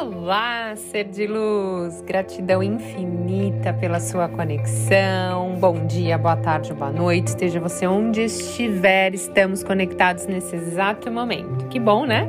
Olá, 0.00 0.76
ser 0.76 1.04
de 1.04 1.26
luz! 1.26 2.00
Gratidão 2.00 2.62
infinita 2.62 3.70
pela 3.74 4.00
sua 4.00 4.30
conexão. 4.30 5.56
Bom 5.60 5.84
dia, 5.84 6.16
boa 6.16 6.36
tarde, 6.36 6.72
boa 6.72 6.90
noite. 6.90 7.26
Esteja 7.26 7.60
você 7.60 7.86
onde 7.86 8.22
estiver, 8.22 9.12
estamos 9.12 9.62
conectados 9.62 10.24
nesse 10.24 10.56
exato 10.56 11.10
momento. 11.10 11.66
Que 11.68 11.78
bom, 11.78 12.06
né? 12.06 12.26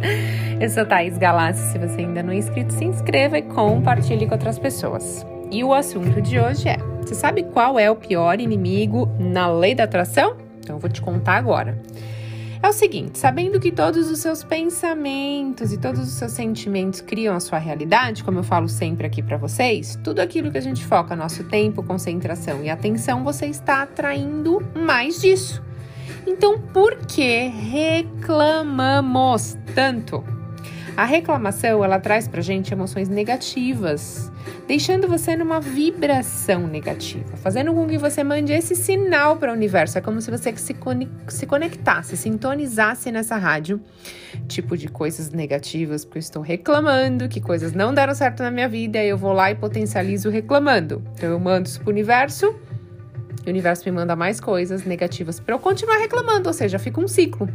Eu 0.58 0.70
sou 0.70 0.86
Thaís 0.86 1.18
Galassi. 1.18 1.72
Se 1.72 1.78
você 1.78 2.00
ainda 2.00 2.22
não 2.22 2.32
é 2.32 2.36
inscrito, 2.36 2.72
se 2.72 2.86
inscreva 2.86 3.36
e 3.36 3.42
compartilhe 3.42 4.26
com 4.26 4.32
outras 4.32 4.58
pessoas. 4.58 5.26
E 5.50 5.62
o 5.62 5.74
assunto 5.74 6.18
de 6.22 6.40
hoje 6.40 6.66
é: 6.70 6.78
você 7.02 7.14
sabe 7.14 7.42
qual 7.42 7.78
é 7.78 7.90
o 7.90 7.96
pior 7.96 8.40
inimigo 8.40 9.06
na 9.20 9.50
lei 9.52 9.74
da 9.74 9.84
atração? 9.84 10.34
Então 10.60 10.76
eu 10.76 10.80
vou 10.80 10.88
te 10.88 11.02
contar 11.02 11.34
agora. 11.34 11.78
É 12.62 12.68
o 12.68 12.72
seguinte: 12.72 13.18
sabendo 13.18 13.58
que 13.58 13.72
todos 13.72 14.08
os 14.08 14.20
seus 14.20 14.44
pensamentos 14.44 15.72
e 15.72 15.78
todos 15.78 16.00
os 16.00 16.12
seus 16.12 16.30
sentimentos 16.30 17.00
criam 17.00 17.34
a 17.34 17.40
sua 17.40 17.58
realidade, 17.58 18.22
como 18.22 18.38
eu 18.38 18.44
falo 18.44 18.68
sempre 18.68 19.04
aqui 19.04 19.20
para 19.20 19.36
vocês, 19.36 19.98
tudo 20.04 20.20
aquilo 20.20 20.50
que 20.52 20.58
a 20.58 20.62
gente 20.62 20.84
foca 20.84 21.16
nosso 21.16 21.42
tempo, 21.44 21.82
concentração 21.82 22.62
e 22.62 22.70
atenção, 22.70 23.24
você 23.24 23.46
está 23.46 23.82
atraindo 23.82 24.62
mais 24.76 25.20
disso. 25.20 25.60
Então, 26.24 26.56
por 26.56 26.98
que 26.98 27.48
reclamamos 27.48 28.38
tanto? 29.74 30.41
A 30.94 31.04
reclamação, 31.06 31.82
ela 31.82 31.98
traz 31.98 32.28
pra 32.28 32.42
gente 32.42 32.72
emoções 32.72 33.08
negativas, 33.08 34.30
deixando 34.68 35.08
você 35.08 35.34
numa 35.34 35.58
vibração 35.58 36.66
negativa, 36.66 37.34
fazendo 37.38 37.72
com 37.72 37.86
que 37.86 37.96
você 37.96 38.22
mande 38.22 38.52
esse 38.52 38.76
sinal 38.76 39.36
para 39.36 39.50
o 39.50 39.54
universo. 39.54 39.96
É 39.96 40.02
como 40.02 40.20
se 40.20 40.30
você 40.30 40.54
se, 40.54 40.76
se 41.28 41.46
conectasse, 41.46 42.16
sintonizasse 42.16 43.10
nessa 43.10 43.36
rádio, 43.36 43.80
tipo 44.46 44.76
de 44.76 44.88
coisas 44.88 45.30
negativas, 45.30 46.04
porque 46.04 46.18
eu 46.18 46.20
estou 46.20 46.42
reclamando, 46.42 47.26
que 47.26 47.40
coisas 47.40 47.72
não 47.72 47.94
deram 47.94 48.14
certo 48.14 48.42
na 48.42 48.50
minha 48.50 48.68
vida, 48.68 49.02
e 49.02 49.08
eu 49.08 49.16
vou 49.16 49.32
lá 49.32 49.50
e 49.50 49.54
potencializo 49.54 50.28
reclamando. 50.28 51.02
Então 51.14 51.30
eu 51.30 51.40
mando 51.40 51.68
isso 51.68 51.80
pro 51.80 51.90
universo, 51.90 52.54
o 53.46 53.48
universo 53.48 53.82
me 53.86 53.92
manda 53.92 54.14
mais 54.14 54.40
coisas 54.40 54.84
negativas 54.84 55.40
para 55.40 55.54
eu 55.54 55.58
continuar 55.58 55.96
reclamando, 55.96 56.50
ou 56.50 56.52
seja, 56.52 56.78
fica 56.78 57.00
um 57.00 57.08
ciclo. 57.08 57.48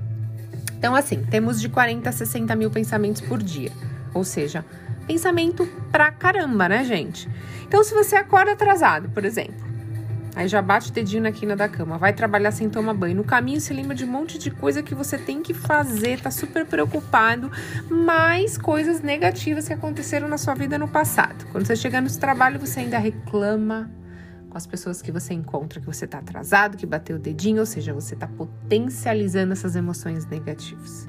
Então, 0.78 0.96
assim, 0.96 1.24
temos 1.24 1.60
de 1.60 1.70
40 1.70 2.08
a 2.08 2.12
60 2.12 2.56
mil 2.56 2.70
pensamentos 2.70 3.22
por 3.22 3.42
dia. 3.42 3.72
Ou 4.14 4.24
seja, 4.24 4.64
pensamento 5.08 5.68
pra 5.92 6.12
caramba, 6.12 6.70
né, 6.70 6.84
gente? 6.84 7.28
Então, 7.68 7.84
se 7.84 7.94
você 7.94 8.16
acorda 8.16 8.52
atrasado, 8.52 9.10
por 9.10 9.26
exemplo, 9.26 9.66
aí 10.36 10.48
já 10.48 10.62
bate 10.62 10.92
o 10.92 10.94
dedinho 10.94 11.24
na 11.24 11.32
quina 11.32 11.56
da 11.56 11.68
cama, 11.68 11.98
vai 11.98 12.14
trabalhar 12.14 12.52
sem 12.52 12.70
tomar 12.70 12.94
banho, 12.94 13.16
no 13.16 13.24
caminho 13.24 13.60
se 13.60 13.74
lembra 13.74 13.96
de 13.96 14.06
um 14.06 14.08
monte 14.08 14.38
de 14.38 14.52
coisa 14.52 14.84
que 14.84 14.94
você 14.94 15.18
tem 15.18 15.42
que 15.42 15.54
fazer, 15.54 16.22
tá 16.22 16.30
super 16.30 16.66
preocupado, 16.66 17.52
mais 17.90 18.58
coisas 18.58 19.02
negativas 19.02 19.68
que 19.68 19.74
aconteceram 19.74 20.28
na 20.28 20.38
sua 20.38 20.54
vida 20.54 20.78
no 20.78 20.88
passado. 20.88 21.46
Quando 21.52 21.66
você 21.66 21.76
chega 21.76 22.00
no 22.00 22.10
trabalho, 22.18 22.60
você 22.60 22.82
ainda 22.82 23.00
reclama 23.00 23.90
com 24.50 24.58
as 24.58 24.66
pessoas 24.66 25.02
que 25.02 25.12
você 25.12 25.34
encontra 25.34 25.80
que 25.80 25.86
você 25.86 26.06
está 26.06 26.20
atrasado, 26.20 26.78
que 26.78 26.86
bateu 26.86 27.18
o 27.18 27.20
dedinho, 27.20 27.60
ou 27.60 27.66
seja, 27.66 27.94
você 27.94 28.14
está 28.14 28.28
potencializando 28.28 29.54
essas 29.54 29.76
emoções 29.76 30.26
negativas. 30.26 31.08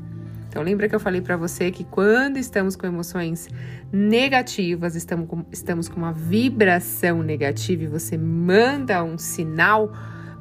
Então 0.48 0.62
lembra 0.62 0.88
que 0.88 0.94
eu 0.94 1.00
falei 1.00 1.20
para 1.20 1.36
você 1.36 1.70
que 1.70 1.84
quando 1.84 2.38
estamos 2.38 2.74
com 2.74 2.86
emoções 2.86 3.48
negativas, 3.92 4.96
estamos 4.96 5.28
com, 5.28 5.44
estamos 5.52 5.88
com 5.88 5.96
uma 5.96 6.12
vibração 6.12 7.22
negativa 7.22 7.84
e 7.84 7.86
você 7.86 8.16
manda 8.16 9.04
um 9.04 9.18
sinal 9.18 9.92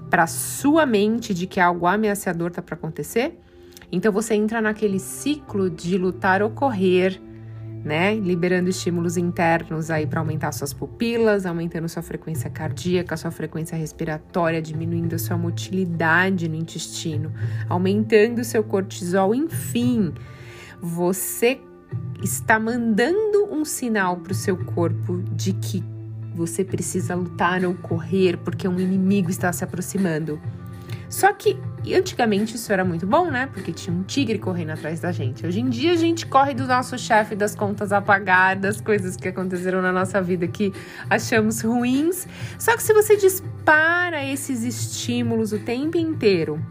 para 0.10 0.26
sua 0.26 0.86
mente 0.86 1.34
de 1.34 1.46
que 1.46 1.60
algo 1.60 1.86
ameaçador 1.86 2.48
está 2.48 2.62
para 2.62 2.76
acontecer, 2.76 3.38
então 3.92 4.12
você 4.12 4.34
entra 4.34 4.62
naquele 4.62 5.00
ciclo 5.00 5.70
de 5.70 5.98
lutar 5.98 6.42
ou 6.42 6.50
correr 6.50 7.22
né? 7.84 8.16
Liberando 8.16 8.70
estímulos 8.70 9.18
internos 9.18 9.90
aí 9.90 10.06
para 10.06 10.20
aumentar 10.20 10.52
suas 10.52 10.74
pupilas, 10.74 11.46
aumentando 11.46 11.88
sua 11.88 12.02
frequência 12.02 12.50
cardíaca, 12.50 13.16
sua 13.16 13.32
frequência 13.32 13.78
respiratória, 13.78 14.62
diminuindo 14.62 15.16
a 15.16 15.20
sua 15.20 15.38
motilidade 15.38 16.48
no 16.48 16.56
intestino, 16.56 17.32
aumentando 17.70 18.44
seu 18.44 18.64
cortisol, 18.64 19.34
enfim. 19.34 20.14
Você 20.82 21.60
está 22.22 22.60
mandando 22.60 23.48
um 23.52 23.64
sinal 23.64 24.18
para 24.18 24.32
o 24.32 24.36
seu 24.36 24.58
corpo 24.58 25.24
de 25.32 25.54
que 25.54 25.84
você 26.36 26.64
precisa 26.64 27.16
lutar 27.16 27.66
ou 27.66 27.74
correr 27.74 28.38
porque 28.38 28.68
um 28.68 28.80
inimigo 28.80 29.30
está 29.30 29.52
se 29.52 29.64
aproximando. 29.64 30.40
Só 31.10 31.32
que 31.32 31.58
antigamente 31.96 32.56
isso 32.56 32.72
era 32.72 32.84
muito 32.84 33.08
bom, 33.08 33.32
né? 33.32 33.48
Porque 33.54 33.72
tinha 33.72 33.96
um 33.96 34.04
tigre 34.04 34.38
correndo 34.38 34.72
atrás 34.72 35.00
da 35.00 35.12
gente. 35.12 35.46
Hoje 35.46 35.62
em 35.62 35.70
dia 35.70 35.94
a 35.94 35.96
gente 35.96 36.26
corre 36.26 36.54
do 36.54 36.68
nosso 36.68 36.98
chefe, 36.98 37.36
das 37.36 37.56
contas 37.56 37.92
apagadas, 37.92 38.82
coisas 38.82 39.16
que 39.16 39.28
aconteceram 39.28 39.82
na 39.82 39.92
nossa 39.92 40.22
vida 40.22 40.48
que 40.48 40.74
achamos 41.10 41.62
ruins. 41.62 42.28
Só 42.60 42.76
que 42.76 42.84
se 42.84 42.94
você 42.94 43.16
dispara 43.16 44.26
esses 44.26 44.64
estímulos 44.64 45.54
o 45.54 45.60
tempo 45.60 45.98
inteiro, 45.98 46.62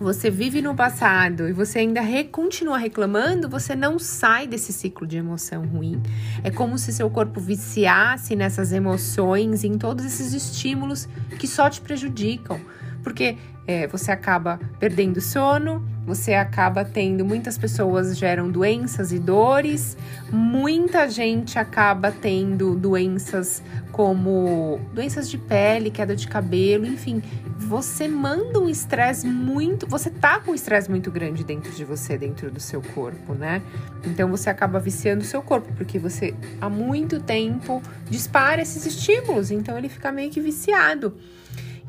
você 0.00 0.30
vive 0.30 0.62
no 0.62 0.74
passado 0.74 1.46
e 1.46 1.52
você 1.52 1.80
ainda 1.80 2.00
re, 2.00 2.24
continua 2.24 2.78
reclamando, 2.78 3.50
você 3.50 3.76
não 3.76 3.98
sai 3.98 4.46
desse 4.46 4.72
ciclo 4.72 5.06
de 5.06 5.18
emoção 5.18 5.66
ruim. 5.66 6.02
É 6.42 6.50
como 6.50 6.78
se 6.78 6.90
seu 6.90 7.10
corpo 7.10 7.38
viciasse 7.38 8.34
nessas 8.34 8.72
emoções, 8.72 9.62
em 9.62 9.76
todos 9.76 10.06
esses 10.06 10.32
estímulos 10.32 11.06
que 11.38 11.46
só 11.46 11.68
te 11.68 11.82
prejudicam. 11.82 12.58
Porque 13.02 13.36
é, 13.70 13.86
você 13.86 14.10
acaba 14.10 14.58
perdendo 14.80 15.20
sono, 15.20 15.86
você 16.04 16.34
acaba 16.34 16.84
tendo. 16.84 17.24
Muitas 17.24 17.56
pessoas 17.56 18.18
geram 18.18 18.50
doenças 18.50 19.12
e 19.12 19.18
dores, 19.18 19.96
muita 20.32 21.08
gente 21.08 21.56
acaba 21.56 22.10
tendo 22.10 22.74
doenças 22.74 23.62
como 23.92 24.80
doenças 24.92 25.30
de 25.30 25.38
pele, 25.38 25.88
queda 25.88 26.16
de 26.16 26.26
cabelo, 26.26 26.84
enfim. 26.84 27.22
Você 27.58 28.08
manda 28.08 28.58
um 28.58 28.68
estresse 28.68 29.24
muito. 29.28 29.86
Você 29.86 30.10
tá 30.10 30.40
com 30.40 30.50
um 30.50 30.54
estresse 30.54 30.90
muito 30.90 31.08
grande 31.08 31.44
dentro 31.44 31.70
de 31.70 31.84
você, 31.84 32.18
dentro 32.18 32.50
do 32.50 32.58
seu 32.58 32.82
corpo, 32.82 33.34
né? 33.34 33.62
Então 34.04 34.28
você 34.28 34.50
acaba 34.50 34.80
viciando 34.80 35.22
o 35.22 35.26
seu 35.26 35.42
corpo, 35.42 35.72
porque 35.76 35.96
você 35.96 36.34
há 36.60 36.68
muito 36.68 37.20
tempo 37.20 37.80
dispara 38.08 38.60
esses 38.60 38.84
estímulos, 38.84 39.52
então 39.52 39.78
ele 39.78 39.88
fica 39.88 40.10
meio 40.10 40.30
que 40.30 40.40
viciado. 40.40 41.14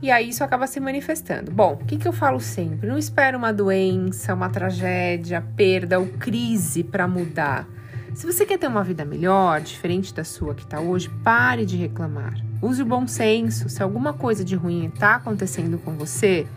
E 0.01 0.09
aí 0.09 0.29
isso 0.29 0.43
acaba 0.43 0.65
se 0.65 0.79
manifestando. 0.79 1.51
Bom, 1.51 1.73
o 1.73 1.85
que, 1.85 1.95
que 1.95 2.07
eu 2.07 2.13
falo 2.13 2.39
sempre? 2.39 2.89
Não 2.89 2.97
espere 2.97 3.37
uma 3.37 3.53
doença, 3.53 4.33
uma 4.33 4.49
tragédia, 4.49 5.43
perda 5.55 5.99
ou 5.99 6.07
crise 6.07 6.83
para 6.83 7.07
mudar. 7.07 7.67
Se 8.15 8.25
você 8.25 8.45
quer 8.45 8.57
ter 8.57 8.67
uma 8.67 8.83
vida 8.83 9.05
melhor, 9.05 9.61
diferente 9.61 10.13
da 10.13 10.23
sua 10.23 10.55
que 10.55 10.63
está 10.63 10.81
hoje, 10.81 11.07
pare 11.23 11.65
de 11.65 11.77
reclamar. 11.77 12.33
Use 12.61 12.81
o 12.81 12.85
bom 12.85 13.07
senso. 13.07 13.69
Se 13.69 13.81
alguma 13.81 14.11
coisa 14.11 14.43
de 14.43 14.55
ruim 14.55 14.87
está 14.87 15.15
acontecendo 15.15 15.77
com 15.77 15.93
você, 15.93 16.47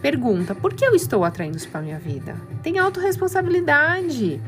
pergunta: 0.00 0.54
por 0.54 0.72
que 0.72 0.84
eu 0.84 0.94
estou 0.94 1.24
atraindo 1.24 1.56
isso 1.56 1.68
para 1.68 1.82
minha 1.82 1.98
vida? 1.98 2.34
Tem 2.62 2.78
autorresponsabilidade. 2.78 4.40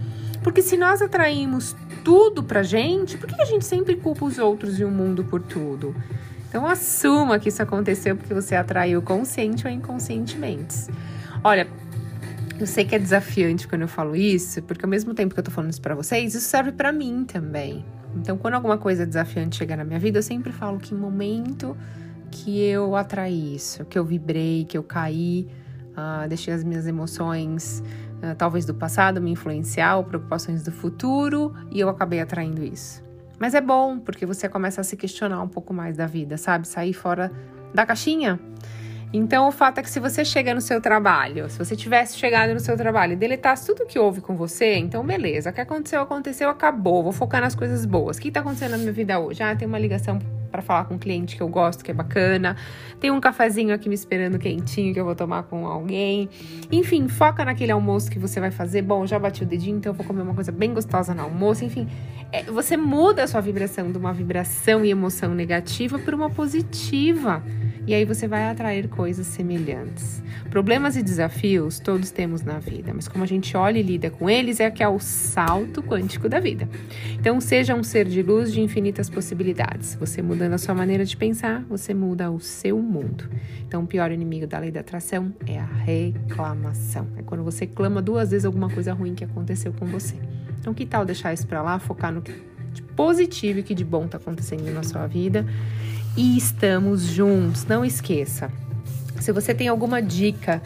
Porque 0.42 0.62
se 0.62 0.76
nós 0.76 1.02
atraímos 1.02 1.76
tudo 2.02 2.42
pra 2.42 2.62
gente, 2.62 3.18
por 3.18 3.28
que 3.28 3.40
a 3.40 3.44
gente 3.44 3.64
sempre 3.64 3.94
culpa 3.94 4.24
os 4.24 4.38
outros 4.38 4.80
e 4.80 4.84
o 4.84 4.90
mundo 4.90 5.22
por 5.22 5.42
tudo? 5.42 5.94
Então 6.50 6.66
assuma 6.66 7.38
que 7.38 7.48
isso 7.48 7.62
aconteceu 7.62 8.16
porque 8.16 8.34
você 8.34 8.56
atraiu 8.56 9.00
consciente 9.00 9.68
ou 9.68 9.72
inconscientemente. 9.72 10.88
Olha, 11.44 11.68
eu 12.58 12.66
sei 12.66 12.84
que 12.84 12.92
é 12.92 12.98
desafiante 12.98 13.68
quando 13.68 13.82
eu 13.82 13.88
falo 13.88 14.16
isso, 14.16 14.60
porque 14.64 14.84
ao 14.84 14.90
mesmo 14.90 15.14
tempo 15.14 15.32
que 15.32 15.38
eu 15.38 15.44
tô 15.44 15.50
falando 15.52 15.70
isso 15.70 15.80
para 15.80 15.94
vocês, 15.94 16.34
isso 16.34 16.44
serve 16.44 16.72
para 16.72 16.90
mim 16.90 17.24
também. 17.24 17.84
Então, 18.16 18.36
quando 18.36 18.54
alguma 18.54 18.76
coisa 18.76 19.06
desafiante 19.06 19.56
chegar 19.56 19.76
na 19.76 19.84
minha 19.84 19.98
vida, 20.00 20.18
eu 20.18 20.22
sempre 20.24 20.52
falo 20.52 20.80
que 20.80 20.92
momento 20.92 21.76
que 22.32 22.60
eu 22.60 22.96
atraí 22.96 23.54
isso, 23.54 23.84
que 23.84 23.96
eu 23.96 24.04
vibrei, 24.04 24.64
que 24.64 24.76
eu 24.76 24.82
caí, 24.82 25.46
uh, 25.92 26.28
deixei 26.28 26.52
as 26.52 26.64
minhas 26.64 26.84
emoções, 26.84 27.80
uh, 28.16 28.34
talvez 28.36 28.66
do 28.66 28.74
passado, 28.74 29.22
me 29.22 29.30
influenciar, 29.30 29.96
ou 29.96 30.04
preocupações 30.04 30.64
do 30.64 30.72
futuro, 30.72 31.54
e 31.70 31.78
eu 31.78 31.88
acabei 31.88 32.20
atraindo 32.20 32.64
isso. 32.64 33.08
Mas 33.40 33.54
é 33.54 33.60
bom, 33.60 33.98
porque 33.98 34.26
você 34.26 34.50
começa 34.50 34.82
a 34.82 34.84
se 34.84 34.98
questionar 34.98 35.42
um 35.42 35.48
pouco 35.48 35.72
mais 35.72 35.96
da 35.96 36.06
vida, 36.06 36.36
sabe? 36.36 36.68
Sair 36.68 36.92
fora 36.92 37.32
da 37.72 37.86
caixinha. 37.86 38.38
Então, 39.12 39.48
o 39.48 39.50
fato 39.50 39.78
é 39.78 39.82
que 39.82 39.90
se 39.90 39.98
você 39.98 40.24
chega 40.24 40.54
no 40.54 40.60
seu 40.60 40.80
trabalho, 40.80 41.48
se 41.48 41.58
você 41.58 41.74
tivesse 41.74 42.18
chegado 42.18 42.52
no 42.52 42.60
seu 42.60 42.76
trabalho 42.76 43.14
e 43.14 43.16
deletasse 43.16 43.66
tudo 43.66 43.86
que 43.86 43.98
houve 43.98 44.20
com 44.20 44.36
você, 44.36 44.76
então 44.76 45.04
beleza, 45.04 45.50
o 45.50 45.52
que 45.52 45.60
aconteceu, 45.60 46.00
aconteceu, 46.02 46.48
acabou, 46.50 47.02
vou 47.02 47.12
focar 47.12 47.40
nas 47.40 47.54
coisas 47.54 47.84
boas. 47.86 48.18
O 48.18 48.20
que 48.20 48.28
está 48.28 48.40
acontecendo 48.40 48.72
na 48.72 48.78
minha 48.78 48.92
vida 48.92 49.18
hoje? 49.18 49.42
Ah, 49.42 49.56
tem 49.56 49.66
uma 49.66 49.78
ligação 49.78 50.18
para 50.50 50.62
falar 50.62 50.84
com 50.84 50.94
um 50.94 50.98
cliente 50.98 51.36
que 51.36 51.42
eu 51.42 51.48
gosto, 51.48 51.84
que 51.84 51.90
é 51.90 51.94
bacana. 51.94 52.56
Tem 52.98 53.10
um 53.10 53.20
cafezinho 53.20 53.74
aqui 53.74 53.88
me 53.88 53.94
esperando 53.94 54.38
quentinho 54.38 54.92
que 54.92 55.00
eu 55.00 55.04
vou 55.04 55.14
tomar 55.14 55.44
com 55.44 55.66
alguém. 55.66 56.28
Enfim, 56.70 57.08
foca 57.08 57.44
naquele 57.44 57.72
almoço 57.72 58.10
que 58.10 58.18
você 58.18 58.40
vai 58.40 58.50
fazer. 58.50 58.82
Bom, 58.82 59.06
já 59.06 59.18
bati 59.18 59.42
o 59.42 59.46
dedinho, 59.46 59.78
então 59.78 59.90
eu 59.90 59.94
vou 59.94 60.04
comer 60.04 60.22
uma 60.22 60.34
coisa 60.34 60.52
bem 60.52 60.74
gostosa 60.74 61.14
no 61.14 61.22
almoço. 61.22 61.64
Enfim, 61.64 61.88
é, 62.32 62.44
você 62.44 62.76
muda 62.76 63.24
a 63.24 63.26
sua 63.26 63.40
vibração 63.40 63.90
de 63.90 63.98
uma 63.98 64.12
vibração 64.12 64.84
e 64.84 64.90
emoção 64.90 65.34
negativa 65.34 65.98
para 65.98 66.14
uma 66.14 66.30
positiva. 66.30 67.42
E 67.86 67.94
aí 67.94 68.04
você 68.04 68.28
vai 68.28 68.48
atrair 68.48 68.88
coisas 68.88 69.26
semelhantes. 69.26 70.22
Problemas 70.48 70.96
e 70.96 71.02
desafios 71.02 71.80
todos 71.80 72.10
temos 72.10 72.42
na 72.42 72.58
vida, 72.58 72.92
mas 72.94 73.08
como 73.08 73.24
a 73.24 73.26
gente 73.26 73.56
olha 73.56 73.78
e 73.78 73.82
lida 73.82 74.10
com 74.10 74.28
eles 74.28 74.60
é 74.60 74.70
que 74.70 74.82
é 74.82 74.88
o 74.88 74.98
salto 74.98 75.82
quântico 75.82 76.28
da 76.28 76.38
vida. 76.38 76.68
Então 77.18 77.40
seja 77.40 77.74
um 77.74 77.82
ser 77.82 78.06
de 78.06 78.22
luz 78.22 78.52
de 78.52 78.60
infinitas 78.60 79.08
possibilidades. 79.08 79.96
Você 79.96 80.22
mudando 80.22 80.52
a 80.52 80.58
sua 80.58 80.74
maneira 80.74 81.04
de 81.04 81.16
pensar, 81.16 81.64
você 81.68 81.94
muda 81.94 82.30
o 82.30 82.38
seu 82.38 82.78
mundo. 82.78 83.28
Então 83.66 83.82
o 83.82 83.86
pior 83.86 84.12
inimigo 84.12 84.46
da 84.46 84.58
lei 84.58 84.70
da 84.70 84.80
atração 84.80 85.32
é 85.46 85.58
a 85.58 85.64
reclamação. 85.64 87.08
É 87.16 87.22
quando 87.22 87.42
você 87.42 87.66
clama 87.66 88.02
duas 88.02 88.30
vezes 88.30 88.44
alguma 88.44 88.68
coisa 88.68 88.92
ruim 88.92 89.14
que 89.14 89.24
aconteceu 89.24 89.72
com 89.72 89.86
você. 89.86 90.16
Então 90.60 90.74
que 90.74 90.86
tal 90.86 91.04
deixar 91.04 91.32
isso 91.32 91.46
para 91.46 91.62
lá, 91.62 91.78
focar 91.78 92.12
no 92.12 92.22
que 92.22 92.32
de 92.72 92.82
positivo 92.82 93.58
e 93.58 93.62
que 93.62 93.74
de 93.74 93.84
bom 93.84 94.04
está 94.04 94.18
acontecendo 94.18 94.70
na 94.72 94.82
sua 94.82 95.06
vida 95.06 95.44
e 96.16 96.36
estamos 96.36 97.02
juntos. 97.02 97.64
Não 97.64 97.84
esqueça. 97.84 98.50
Se 99.20 99.32
você 99.32 99.54
tem 99.54 99.68
alguma 99.68 100.00
dica 100.00 100.62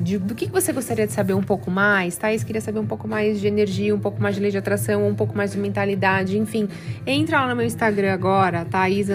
de, 0.00 0.18
do 0.18 0.34
que 0.34 0.46
você 0.46 0.72
gostaria 0.72 1.06
de 1.06 1.12
saber 1.12 1.34
um 1.34 1.42
pouco 1.42 1.70
mais, 1.70 2.16
Thaís 2.16 2.44
queria 2.44 2.60
saber 2.60 2.78
um 2.78 2.86
pouco 2.86 3.08
mais 3.08 3.40
de 3.40 3.46
energia, 3.46 3.94
um 3.94 3.98
pouco 3.98 4.22
mais 4.22 4.36
de 4.36 4.40
lei 4.40 4.50
de 4.50 4.58
atração, 4.58 5.08
um 5.08 5.14
pouco 5.14 5.36
mais 5.36 5.52
de 5.52 5.58
mentalidade, 5.58 6.38
enfim, 6.38 6.68
entra 7.06 7.40
lá 7.40 7.48
no 7.48 7.56
meu 7.56 7.66
Instagram 7.66 8.12
agora, 8.12 8.64
Thaís 8.64 9.08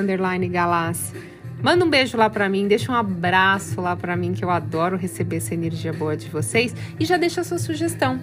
Galassi 0.52 1.33
Manda 1.64 1.86
um 1.86 1.90
beijo 1.90 2.18
lá 2.18 2.30
para 2.30 2.50
mim, 2.50 2.68
deixa 2.68 2.92
um 2.92 2.96
abraço 2.96 3.80
lá 3.80 3.96
para 3.96 4.18
mim, 4.18 4.34
que 4.34 4.44
eu 4.44 4.50
adoro 4.50 4.98
receber 4.98 5.38
essa 5.38 5.54
energia 5.54 5.94
boa 5.94 6.18
de 6.18 6.28
vocês. 6.28 6.76
E 7.00 7.06
já 7.06 7.16
deixa 7.16 7.40
a 7.40 7.44
sua 7.46 7.58
sugestão, 7.58 8.20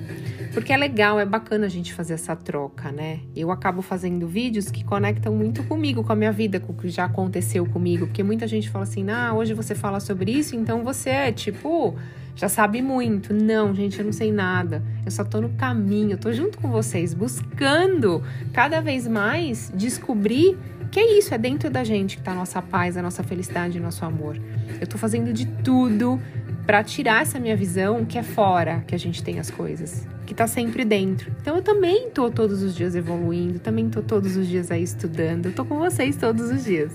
porque 0.53 0.75
é 0.75 0.77
legal, 0.77 1.19
é 1.19 1.25
bacana 1.25 1.65
a 1.65 1.69
gente 1.71 1.95
fazer 1.95 2.13
essa 2.13 2.37
troca, 2.37 2.93
né? 2.93 3.21
Eu 3.35 3.51
acabo 3.51 3.81
fazendo 3.81 4.29
vídeos 4.29 4.71
que 4.71 4.85
conectam 4.85 5.35
muito 5.35 5.65
comigo, 5.65 6.05
com 6.05 6.13
a 6.13 6.17
minha 6.17 6.31
vida, 6.31 6.61
com 6.61 6.75
o 6.75 6.77
que 6.77 6.91
já 6.91 7.07
aconteceu 7.07 7.65
comigo. 7.65 8.07
Porque 8.07 8.23
muita 8.23 8.47
gente 8.47 8.69
fala 8.69 8.85
assim, 8.85 9.09
ah, 9.09 9.33
hoje 9.33 9.55
você 9.55 9.75
fala 9.75 10.01
sobre 10.01 10.33
isso, 10.33 10.55
então 10.55 10.85
você 10.85 11.09
é 11.09 11.33
tipo 11.33 11.97
já 12.37 12.49
sabe 12.49 12.83
muito. 12.83 13.33
Não, 13.33 13.75
gente, 13.75 13.99
eu 13.99 14.05
não 14.05 14.13
sei 14.13 14.31
nada. 14.31 14.83
Eu 15.05 15.11
só 15.11 15.25
tô 15.25 15.41
no 15.41 15.49
caminho, 15.51 16.13
eu 16.13 16.19
tô 16.19 16.31
junto 16.31 16.59
com 16.59 16.71
vocês, 16.71 17.15
buscando 17.15 18.23
cada 18.53 18.81
vez 18.81 19.09
mais 19.09 19.73
descobrir 19.75 20.59
que 20.91 20.99
é 20.99 21.19
isso, 21.19 21.33
é 21.33 21.39
dentro 21.39 21.71
da 21.71 21.85
gente 21.85 22.17
que 22.17 22.23
tá 22.23 22.33
a 22.33 22.35
nossa 22.35 22.61
paz, 22.61 22.97
a 22.97 23.03
nossa 23.03 23.23
felicidade, 23.23 23.79
o 23.79 23.83
nosso 23.83 24.05
amor. 24.05 24.37
Eu 24.81 24.87
tô 24.87 24.99
fazendo 24.99 25.33
de 25.33 25.47
tudo 25.47 26.21
para 26.67 26.83
tirar 26.83 27.23
essa 27.23 27.39
minha 27.39 27.57
visão 27.57 28.05
que 28.05 28.19
é 28.19 28.23
fora 28.23 28.85
que 28.87 28.95
a 28.95 28.99
gente 28.99 29.23
tem 29.23 29.39
as 29.39 29.51
coisas, 29.51 30.07
que 30.27 30.35
tá 30.35 30.47
sempre 30.47 30.85
dentro. 30.85 31.33
Então 31.41 31.57
eu 31.57 31.63
também 31.63 32.11
tô 32.11 32.31
todos 32.31 32.63
os 32.63 32.75
dias 32.75 32.95
evoluindo, 32.95 33.59
também 33.59 33.89
tô 33.89 34.03
todos 34.03 34.37
os 34.37 34.47
dias 34.47 34.71
aí 34.71 34.83
estudando, 34.83 35.47
eu 35.47 35.53
tô 35.53 35.65
com 35.65 35.79
vocês 35.79 36.17
todos 36.17 36.51
os 36.51 36.65
dias. 36.65 36.93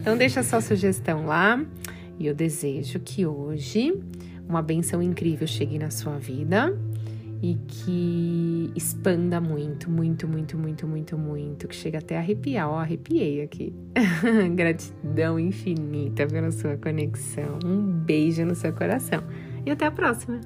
Então 0.00 0.16
deixa 0.16 0.42
sua 0.42 0.60
sugestão 0.60 1.26
lá 1.26 1.60
e 2.18 2.26
eu 2.26 2.34
desejo 2.34 2.98
que 3.00 3.24
hoje 3.24 3.94
uma 4.48 4.60
benção 4.60 5.02
incrível 5.02 5.46
chegue 5.46 5.78
na 5.78 5.90
sua 5.90 6.18
vida 6.18 6.76
e 7.44 7.56
que 7.68 8.72
expanda 8.74 9.38
muito, 9.38 9.90
muito, 9.90 10.26
muito, 10.26 10.56
muito, 10.56 10.86
muito, 10.86 11.18
muito, 11.18 11.68
que 11.68 11.76
chega 11.76 11.98
até 11.98 12.16
a 12.16 12.20
arrepiar. 12.20 12.70
Ó, 12.70 12.78
arrepiei 12.78 13.42
aqui. 13.42 13.70
Gratidão 14.56 15.38
infinita 15.38 16.26
pela 16.26 16.50
sua 16.50 16.78
conexão. 16.78 17.58
Um 17.62 17.82
beijo 17.82 18.46
no 18.46 18.54
seu 18.54 18.72
coração 18.72 19.22
e 19.66 19.70
até 19.70 19.84
a 19.84 19.90
próxima. 19.90 20.40